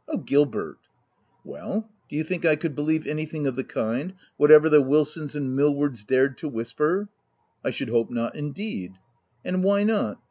[0.08, 0.76] "Oh, Gilbert
[1.46, 5.56] !""Well, do you think I could believe anything of the kind,— whatever the Wilsons and
[5.56, 7.08] Mill wards dared to whisper V"
[7.64, 8.90] I should hope not indeed!
[8.92, 8.98] v"
[9.46, 10.20] And why not